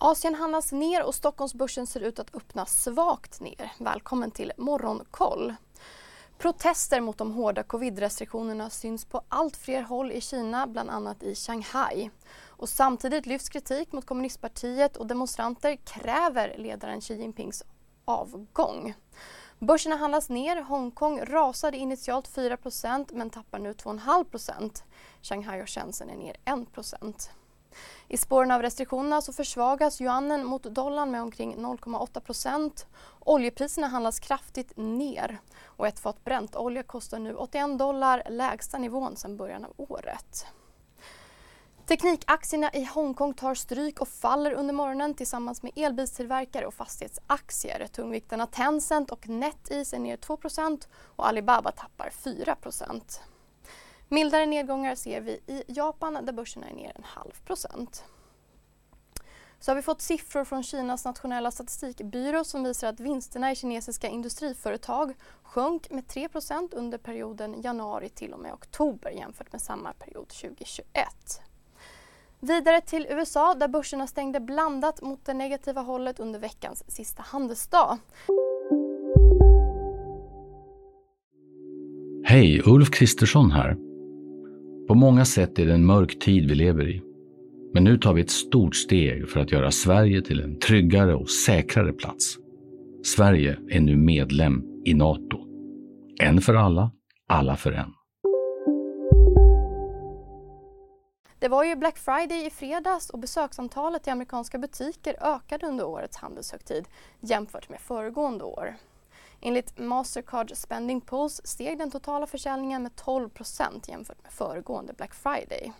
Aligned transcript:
Asien 0.00 0.34
handlas 0.34 0.72
ner 0.72 1.02
och 1.02 1.14
Stockholmsbörsen 1.14 1.86
ser 1.86 2.00
ut 2.00 2.18
att 2.18 2.34
öppna 2.34 2.66
svagt 2.66 3.40
ner. 3.40 3.72
Välkommen 3.78 4.30
till 4.30 4.52
Morgonkoll. 4.56 5.54
Protester 6.38 7.00
mot 7.00 7.18
de 7.18 7.32
hårda 7.32 7.62
covid-restriktionerna 7.62 8.70
syns 8.70 9.04
på 9.04 9.22
allt 9.28 9.56
fler 9.56 9.82
håll 9.82 10.12
i 10.12 10.20
Kina, 10.20 10.66
bland 10.66 10.90
annat 10.90 11.22
i 11.22 11.34
Shanghai. 11.34 12.10
Och 12.46 12.68
samtidigt 12.68 13.26
lyfts 13.26 13.48
kritik 13.48 13.92
mot 13.92 14.06
kommunistpartiet 14.06 14.96
och 14.96 15.06
demonstranter 15.06 15.76
kräver 15.76 16.54
ledaren 16.58 17.00
Xi 17.00 17.14
Jinpings 17.14 17.62
avgång. 18.04 18.94
Börserna 19.58 19.96
handlas 19.96 20.28
ner. 20.28 20.62
Hongkong 20.62 21.20
rasade 21.20 21.76
initialt 21.76 22.28
4% 22.28 23.06
men 23.12 23.30
tappar 23.30 23.58
nu 23.58 23.72
2,5% 23.72 24.82
Shanghai 25.22 25.62
och 25.62 25.68
Shenzhen 25.68 26.10
är 26.10 26.16
ner 26.16 26.36
1 26.44 26.68
i 28.08 28.16
spåren 28.16 28.50
av 28.50 28.62
restriktionerna 28.62 29.22
så 29.22 29.32
försvagas 29.32 30.00
yuanen 30.00 30.46
mot 30.46 30.62
dollarn 30.62 31.10
med 31.10 31.22
omkring 31.22 31.56
0,8% 31.56 32.86
Oljepriserna 33.20 33.86
handlas 33.86 34.20
kraftigt 34.20 34.72
ner 34.76 35.38
och 35.64 35.86
ett 35.86 35.98
fat 35.98 36.24
Brentolja 36.24 36.82
kostar 36.82 37.18
nu 37.18 37.34
81 37.34 37.78
dollar, 37.78 38.22
lägsta 38.30 38.78
nivån 38.78 39.16
sedan 39.16 39.36
början 39.36 39.64
av 39.64 39.72
året. 39.76 40.46
Teknikaktierna 41.86 42.70
i 42.72 42.84
Hongkong 42.84 43.34
tar 43.34 43.54
stryk 43.54 44.00
och 44.00 44.08
faller 44.08 44.52
under 44.52 44.74
morgonen 44.74 45.14
tillsammans 45.14 45.62
med 45.62 45.72
elbilstillverkare 45.76 46.66
och 46.66 46.74
fastighetsaktier. 46.74 47.86
Tungviktarna 47.86 48.46
Tencent 48.46 49.10
och 49.10 49.28
NetEase 49.28 49.96
är 49.96 50.00
ner 50.00 50.16
2% 50.16 50.88
och 51.16 51.28
Alibaba 51.28 51.72
tappar 51.72 52.10
4 52.10 52.56
Mildare 54.08 54.46
nedgångar 54.46 54.94
ser 54.94 55.20
vi 55.20 55.32
i 55.32 55.62
Japan 55.66 56.18
där 56.22 56.32
börserna 56.32 56.68
är 56.68 56.74
ner 56.74 56.92
en 56.94 57.04
halv 57.04 57.32
procent. 57.44 58.04
Så 59.60 59.70
har 59.70 59.76
vi 59.76 59.82
fått 59.82 60.00
siffror 60.00 60.44
från 60.44 60.62
Kinas 60.62 61.04
nationella 61.04 61.50
statistikbyrå 61.50 62.44
som 62.44 62.64
visar 62.64 62.88
att 62.88 63.00
vinsterna 63.00 63.52
i 63.52 63.56
kinesiska 63.56 64.08
industriföretag 64.08 65.14
sjönk 65.42 65.90
med 65.90 66.04
3% 66.04 66.68
under 66.72 66.98
perioden 66.98 67.62
januari 67.62 68.08
till 68.08 68.32
och 68.32 68.40
med 68.40 68.52
oktober 68.52 69.10
jämfört 69.10 69.52
med 69.52 69.62
samma 69.62 69.92
period 69.92 70.28
2021. 70.28 70.86
Vidare 72.40 72.80
till 72.80 73.06
USA 73.10 73.54
där 73.54 73.68
börserna 73.68 74.06
stängde 74.06 74.40
blandat 74.40 75.02
mot 75.02 75.24
det 75.24 75.34
negativa 75.34 75.80
hållet 75.80 76.20
under 76.20 76.38
veckans 76.38 76.84
sista 76.88 77.22
handelsdag. 77.22 77.98
Hej, 82.24 82.62
Ulf 82.66 82.90
Kristersson 82.90 83.50
här. 83.50 83.87
På 84.88 84.94
många 84.94 85.24
sätt 85.24 85.58
är 85.58 85.66
det 85.66 85.74
en 85.74 85.86
mörk 85.86 86.18
tid 86.18 86.48
vi 86.48 86.54
lever 86.54 86.88
i. 86.88 87.02
Men 87.74 87.84
nu 87.84 87.98
tar 87.98 88.14
vi 88.14 88.22
ett 88.22 88.30
stort 88.30 88.76
steg 88.76 89.28
för 89.28 89.40
att 89.40 89.52
göra 89.52 89.70
Sverige 89.70 90.22
till 90.22 90.40
en 90.40 90.58
tryggare 90.58 91.14
och 91.14 91.30
säkrare 91.30 91.92
plats. 91.92 92.36
Sverige 93.04 93.58
är 93.70 93.80
nu 93.80 93.96
medlem 93.96 94.62
i 94.84 94.94
Nato. 94.94 95.38
En 96.20 96.40
för 96.40 96.54
alla, 96.54 96.90
alla 97.26 97.56
för 97.56 97.72
en. 97.72 97.92
Det 101.38 101.48
var 101.48 101.64
ju 101.64 101.76
Black 101.76 101.98
Friday 101.98 102.46
i 102.46 102.50
fredags 102.50 103.10
och 103.10 103.18
besöksantalet 103.18 104.06
i 104.06 104.10
amerikanska 104.10 104.58
butiker 104.58 105.16
ökade 105.20 105.66
under 105.66 105.86
årets 105.86 106.16
handelshögtid 106.16 106.88
jämfört 107.20 107.68
med 107.68 107.80
föregående 107.80 108.44
år. 108.44 108.74
Enligt 109.40 109.78
Mastercard 109.78 110.56
Spending 110.56 111.00
Pulse 111.00 111.46
steg 111.46 111.78
den 111.78 111.90
totala 111.90 112.26
försäljningen 112.26 112.82
med 112.82 112.92
12% 112.92 113.90
jämfört 113.90 114.22
med 114.22 114.32
föregående 114.32 114.92
Black 114.92 115.14
Friday. 115.14 115.72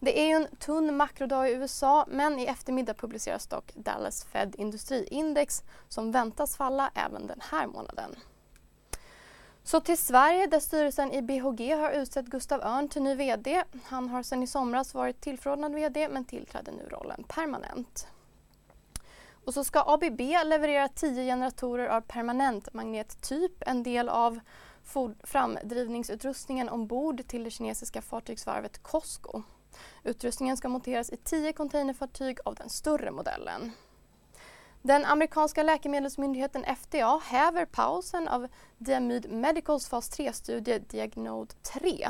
Det 0.00 0.20
är 0.20 0.26
ju 0.26 0.32
en 0.32 0.56
tunn 0.56 0.96
makrodag 0.96 1.50
i 1.50 1.52
USA 1.52 2.06
men 2.08 2.38
i 2.38 2.44
eftermiddag 2.44 2.94
publiceras 2.94 3.46
dock 3.46 3.72
Dallas 3.74 4.24
Fed 4.24 4.54
industriindex 4.58 5.62
som 5.88 6.12
väntas 6.12 6.56
falla 6.56 6.90
även 6.94 7.26
den 7.26 7.40
här 7.50 7.66
månaden. 7.66 8.16
Så 9.62 9.80
till 9.80 9.98
Sverige 9.98 10.46
där 10.46 10.60
styrelsen 10.60 11.12
i 11.12 11.22
BHG 11.22 11.74
har 11.74 11.90
utsett 11.90 12.26
Gustav 12.26 12.60
Örn 12.60 12.88
till 12.88 13.02
ny 13.02 13.14
VD. 13.14 13.64
Han 13.84 14.08
har 14.08 14.22
sedan 14.22 14.42
i 14.42 14.46
somras 14.46 14.94
varit 14.94 15.20
tillförordnad 15.20 15.74
VD 15.74 16.08
men 16.08 16.24
tillträder 16.24 16.72
nu 16.72 16.88
rollen 16.90 17.24
permanent. 17.28 18.06
Och 19.46 19.54
så 19.54 19.64
ska 19.64 19.84
ABB 19.86 20.20
leverera 20.44 20.88
10 20.88 21.24
generatorer 21.24 21.88
av 21.88 22.00
permanent 22.00 22.74
magnettyp, 22.74 23.62
en 23.66 23.82
del 23.82 24.08
av 24.08 24.40
framdrivningsutrustningen 25.24 26.68
ombord 26.68 27.28
till 27.28 27.44
det 27.44 27.50
kinesiska 27.50 28.02
fartygsvarvet 28.02 28.82
COSCO. 28.82 29.42
Utrustningen 30.04 30.56
ska 30.56 30.68
monteras 30.68 31.10
i 31.10 31.16
10 31.16 31.52
containerfartyg 31.52 32.38
av 32.44 32.54
den 32.54 32.70
större 32.70 33.10
modellen. 33.10 33.72
Den 34.82 35.04
amerikanska 35.04 35.62
läkemedelsmyndigheten 35.62 36.64
FDA 36.64 37.20
häver 37.24 37.64
pausen 37.64 38.28
av 38.28 38.48
Diamyd 38.78 39.30
Medicals 39.30 39.88
fas 39.88 40.18
3-studie 40.18 40.78
Diagnode 40.78 41.54
3. 41.62 42.08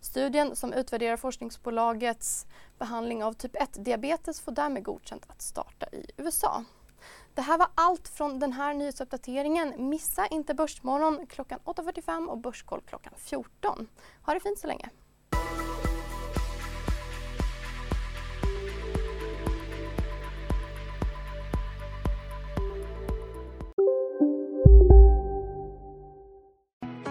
Studien 0.00 0.56
som 0.56 0.72
utvärderar 0.72 1.16
forskningsbolagets 1.16 2.46
behandling 2.82 3.24
av 3.24 3.32
typ 3.32 3.56
1-diabetes 3.56 4.40
får 4.40 4.52
därmed 4.52 4.84
godkänt 4.84 5.24
att 5.28 5.42
starta 5.42 5.86
i 5.92 6.06
USA. 6.16 6.64
Det 7.34 7.42
här 7.42 7.58
var 7.58 7.68
allt 7.74 8.08
från 8.08 8.38
den 8.38 8.52
här 8.52 8.74
nyhetsuppdateringen. 8.74 9.74
Missa 9.88 10.26
inte 10.26 10.54
Börsmorgon 10.54 11.26
klockan 11.26 11.58
8.45 11.64 12.26
och 12.26 12.38
Börskoll 12.38 12.80
klockan 12.86 13.12
14. 13.16 13.86
Ha 14.22 14.34
det 14.34 14.40
fint 14.40 14.58
så 14.58 14.66
länge. 14.66 14.88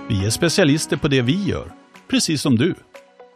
Vi 0.09 0.25
är 0.25 0.29
specialister 0.29 0.97
på 0.97 1.07
det 1.07 1.21
vi 1.21 1.43
gör, 1.43 1.71
precis 2.07 2.41
som 2.41 2.55
du. 2.55 2.75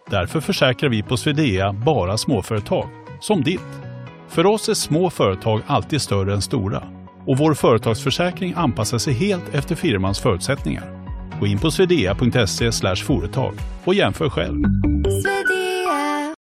Därför 0.09 0.39
försäkrar 0.39 0.89
vi 0.89 1.03
på 1.03 1.17
Swedea 1.17 1.73
bara 1.73 2.17
småföretag, 2.17 2.89
som 3.19 3.43
ditt. 3.43 3.81
För 4.27 4.45
oss 4.45 4.69
är 4.69 4.73
små 4.73 5.09
företag 5.09 5.61
alltid 5.67 6.01
större 6.01 6.33
än 6.33 6.41
stora 6.41 6.83
och 7.27 7.37
vår 7.37 7.53
företagsförsäkring 7.53 8.53
anpassar 8.57 8.97
sig 8.97 9.13
helt 9.13 9.55
efter 9.55 9.75
firmans 9.75 10.19
förutsättningar. 10.19 11.05
Gå 11.39 11.47
in 11.47 11.59
på 11.59 11.71
swedea.se 11.71 12.95
företag 12.95 13.53
och 13.83 13.93
jämför 13.93 14.29
själv. 14.29 14.63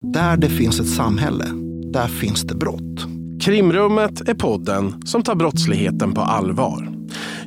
Där 0.00 0.36
det 0.36 0.48
finns 0.48 0.80
ett 0.80 0.88
samhälle, 0.88 1.46
där 1.92 2.08
finns 2.08 2.42
det 2.42 2.54
brott. 2.54 3.06
Krimrummet 3.40 4.28
är 4.28 4.34
podden 4.34 5.02
som 5.06 5.22
tar 5.22 5.34
brottsligheten 5.34 6.14
på 6.14 6.20
allvar. 6.20 6.91